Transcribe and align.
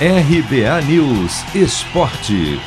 RBA 0.00 0.82
News 0.88 1.54
Esporte. 1.54 2.58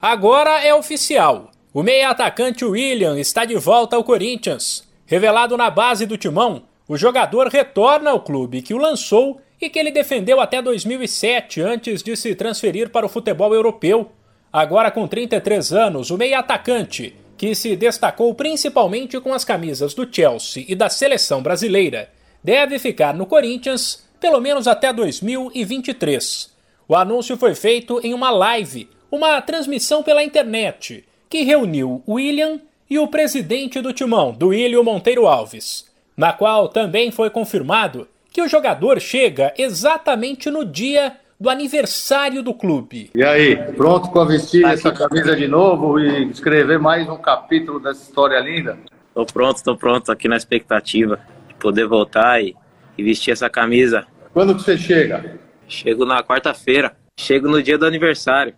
Agora 0.00 0.60
é 0.66 0.74
oficial. 0.74 1.52
O 1.72 1.84
meia-atacante 1.84 2.64
William 2.64 3.16
está 3.16 3.44
de 3.44 3.54
volta 3.54 3.94
ao 3.94 4.02
Corinthians. 4.02 4.82
Revelado 5.06 5.56
na 5.56 5.70
base 5.70 6.04
do 6.04 6.18
timão, 6.18 6.64
o 6.88 6.96
jogador 6.96 7.46
retorna 7.46 8.10
ao 8.10 8.24
clube 8.24 8.60
que 8.60 8.74
o 8.74 8.78
lançou 8.78 9.40
e 9.60 9.70
que 9.70 9.78
ele 9.78 9.92
defendeu 9.92 10.40
até 10.40 10.60
2007 10.60 11.60
antes 11.60 12.02
de 12.02 12.16
se 12.16 12.34
transferir 12.34 12.90
para 12.90 13.06
o 13.06 13.08
futebol 13.08 13.54
europeu. 13.54 14.10
Agora 14.52 14.90
com 14.90 15.06
33 15.06 15.72
anos, 15.72 16.10
o 16.10 16.18
meia-atacante, 16.18 17.14
que 17.38 17.54
se 17.54 17.76
destacou 17.76 18.34
principalmente 18.34 19.20
com 19.20 19.32
as 19.32 19.44
camisas 19.44 19.94
do 19.94 20.12
Chelsea 20.12 20.64
e 20.66 20.74
da 20.74 20.88
seleção 20.88 21.40
brasileira, 21.40 22.10
deve 22.42 22.80
ficar 22.80 23.14
no 23.14 23.26
Corinthians 23.26 24.09
pelo 24.20 24.40
menos 24.40 24.68
até 24.68 24.92
2023. 24.92 26.50
O 26.86 26.94
anúncio 26.94 27.36
foi 27.36 27.54
feito 27.54 28.00
em 28.04 28.12
uma 28.12 28.30
live, 28.30 28.88
uma 29.10 29.40
transmissão 29.40 30.02
pela 30.02 30.22
internet, 30.22 31.04
que 31.28 31.42
reuniu 31.42 32.02
William 32.06 32.60
e 32.88 32.98
o 32.98 33.08
presidente 33.08 33.80
do 33.80 33.92
timão, 33.92 34.32
do 34.32 34.48
William 34.48 34.82
Monteiro 34.82 35.26
Alves, 35.26 35.88
na 36.16 36.32
qual 36.32 36.68
também 36.68 37.10
foi 37.10 37.30
confirmado 37.30 38.06
que 38.32 38.42
o 38.42 38.48
jogador 38.48 39.00
chega 39.00 39.54
exatamente 39.56 40.50
no 40.50 40.64
dia 40.64 41.16
do 41.38 41.48
aniversário 41.48 42.42
do 42.42 42.52
clube. 42.52 43.10
E 43.14 43.24
aí, 43.24 43.56
pronto 43.72 44.10
para 44.10 44.24
vestir 44.24 44.62
tá 44.62 44.72
essa 44.72 44.92
camisa 44.92 45.34
de 45.34 45.48
novo 45.48 45.98
e 45.98 46.30
escrever 46.30 46.78
mais 46.78 47.08
um 47.08 47.16
capítulo 47.16 47.80
dessa 47.80 48.02
história 48.02 48.38
linda? 48.40 48.78
Tô 49.14 49.24
pronto, 49.24 49.64
tô 49.64 49.76
pronto, 49.76 50.12
aqui 50.12 50.28
na 50.28 50.36
expectativa 50.36 51.18
de 51.48 51.54
poder 51.54 51.86
voltar 51.86 52.42
e 52.42 52.54
e 53.00 53.02
vestir 53.02 53.30
essa 53.30 53.48
camisa. 53.48 54.06
Quando 54.32 54.54
que 54.54 54.62
você 54.62 54.76
chega? 54.76 55.38
Chego 55.66 56.04
na 56.04 56.22
quarta-feira. 56.22 56.92
Chego 57.18 57.48
no 57.48 57.62
dia 57.62 57.78
do 57.78 57.86
aniversário. 57.86 58.54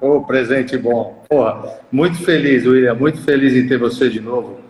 Ô, 0.00 0.16
oh, 0.16 0.24
presente 0.24 0.76
bom. 0.76 1.24
Porra, 1.28 1.80
muito 1.90 2.22
feliz, 2.22 2.64
William. 2.64 2.94
Muito 2.94 3.20
feliz 3.22 3.54
em 3.54 3.66
ter 3.66 3.78
você 3.78 4.08
de 4.08 4.20
novo. 4.20 4.60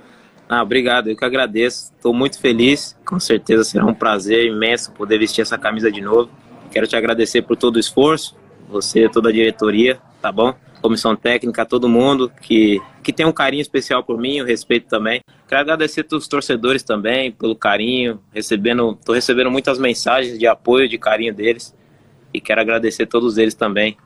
Ah, 0.48 0.62
obrigado. 0.62 1.11
Eu 1.11 1.17
que 1.17 1.25
agradeço. 1.25 1.93
Estou 1.95 2.15
muito 2.15 2.41
feliz. 2.41 2.97
Com 3.05 3.21
certeza 3.21 3.65
será 3.65 3.84
um 3.84 3.95
prazer 3.95 4.47
imenso 4.47 4.93
poder 4.93 5.19
vestir 5.19 5.43
essa 5.43 5.59
camisa 5.59 5.91
de 5.93 6.01
novo. 6.01 6.31
Quero 6.71 6.87
te 6.87 6.97
agradecer 6.97 7.43
por 7.43 7.56
todo 7.56 7.77
o 7.77 7.81
esforço. 7.81 8.37
Você, 8.69 9.09
toda 9.09 9.28
a 9.28 9.33
diretoria, 9.33 9.99
tá 10.27 10.33
bom? 10.33 10.53
comissão 10.83 11.17
técnica, 11.17 11.65
todo 11.65 11.89
mundo 11.89 12.31
que, 12.43 12.81
que 13.03 13.13
tem 13.13 13.27
um 13.27 13.33
carinho 13.33 13.61
especial 13.61 14.05
por 14.05 14.19
mim, 14.19 14.41
o 14.41 14.45
respeito 14.45 14.89
também. 14.89 15.21
Quero 15.49 15.61
agradecer 15.61 16.03
a 16.03 16.05
todos 16.05 16.25
os 16.25 16.29
torcedores 16.29 16.83
também 16.83 17.33
pelo 17.33 17.57
carinho, 17.57 18.21
recebendo, 18.33 18.97
tô 19.05 19.13
recebendo 19.13 19.51
muitas 19.51 19.79
mensagens 19.79 20.39
de 20.39 20.47
apoio, 20.47 20.89
de 20.89 20.99
carinho 20.99 21.35
deles 21.35 21.75
e 22.33 22.41
quero 22.41 22.61
agradecer 22.61 23.05
a 23.05 23.07
todos 23.07 23.39
eles 23.39 23.55
também. 23.55 23.97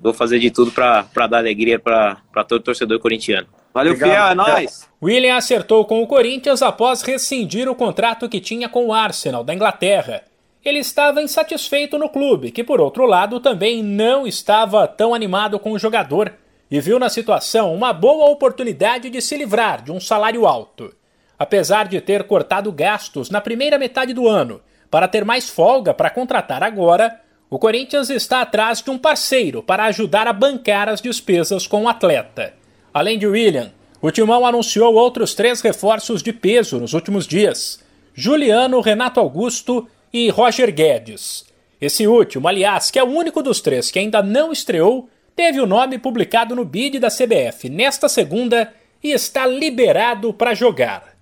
Vou 0.00 0.14
fazer 0.14 0.38
de 0.38 0.50
tudo 0.50 0.70
para 0.70 1.26
dar 1.26 1.38
alegria 1.38 1.78
para 1.78 2.44
todo 2.46 2.62
torcedor 2.62 2.98
corintiano. 2.98 3.46
Valeu. 3.74 3.96
Fiel, 3.96 4.10
é 4.10 4.34
nóis! 4.34 4.88
William 5.02 5.36
acertou 5.36 5.84
com 5.84 6.02
o 6.02 6.06
Corinthians 6.06 6.62
após 6.62 7.02
rescindir 7.02 7.68
o 7.68 7.74
contrato 7.74 8.28
que 8.28 8.40
tinha 8.40 8.68
com 8.68 8.86
o 8.86 8.92
Arsenal 8.92 9.44
da 9.44 9.54
Inglaterra 9.54 10.22
ele 10.64 10.78
estava 10.78 11.22
insatisfeito 11.22 11.98
no 11.98 12.08
clube, 12.08 12.52
que 12.52 12.62
por 12.62 12.80
outro 12.80 13.04
lado 13.04 13.40
também 13.40 13.82
não 13.82 14.26
estava 14.26 14.86
tão 14.86 15.14
animado 15.14 15.58
com 15.58 15.72
o 15.72 15.78
jogador 15.78 16.32
e 16.70 16.80
viu 16.80 16.98
na 16.98 17.08
situação 17.08 17.74
uma 17.74 17.92
boa 17.92 18.30
oportunidade 18.30 19.10
de 19.10 19.20
se 19.20 19.36
livrar 19.36 19.82
de 19.82 19.92
um 19.92 20.00
salário 20.00 20.46
alto. 20.46 20.94
Apesar 21.38 21.88
de 21.88 22.00
ter 22.00 22.24
cortado 22.24 22.70
gastos 22.70 23.28
na 23.28 23.40
primeira 23.40 23.76
metade 23.76 24.14
do 24.14 24.28
ano 24.28 24.60
para 24.90 25.08
ter 25.08 25.24
mais 25.24 25.50
folga 25.50 25.92
para 25.92 26.10
contratar 26.10 26.62
agora, 26.62 27.20
o 27.50 27.58
Corinthians 27.58 28.08
está 28.08 28.40
atrás 28.40 28.80
de 28.80 28.90
um 28.90 28.96
parceiro 28.96 29.62
para 29.62 29.84
ajudar 29.84 30.26
a 30.26 30.32
bancar 30.32 30.88
as 30.88 31.00
despesas 31.00 31.66
com 31.66 31.82
o 31.82 31.88
atleta. 31.88 32.54
Além 32.94 33.18
de 33.18 33.26
William, 33.26 33.72
o 34.00 34.10
Timão 34.10 34.46
anunciou 34.46 34.94
outros 34.94 35.34
três 35.34 35.60
reforços 35.60 36.22
de 36.22 36.32
peso 36.32 36.78
nos 36.78 36.94
últimos 36.94 37.26
dias: 37.26 37.84
Juliano, 38.14 38.80
Renato 38.80 39.20
Augusto 39.20 39.86
e 40.12 40.28
Roger 40.28 40.72
Guedes. 40.72 41.46
Esse 41.80 42.06
último, 42.06 42.48
aliás, 42.48 42.90
que 42.90 42.98
é 42.98 43.04
o 43.04 43.08
único 43.08 43.42
dos 43.42 43.60
três 43.60 43.90
que 43.90 43.98
ainda 43.98 44.22
não 44.22 44.52
estreou, 44.52 45.08
teve 45.34 45.60
o 45.60 45.66
nome 45.66 45.98
publicado 45.98 46.54
no 46.54 46.64
bid 46.64 46.98
da 46.98 47.08
CBF 47.08 47.68
nesta 47.68 48.08
segunda 48.08 48.72
e 49.02 49.10
está 49.10 49.46
liberado 49.46 50.32
para 50.32 50.54
jogar. 50.54 51.16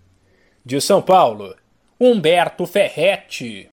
De 0.64 0.80
São 0.80 1.00
Paulo, 1.00 1.54
Humberto 1.98 2.66
Ferretti. 2.66 3.68